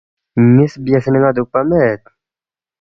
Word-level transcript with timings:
نِ٘یس 0.53 0.73
بیاسے 0.83 1.09
ن٘ا 1.13 1.29
دُوکپا 1.35 1.61
مید 1.69 2.01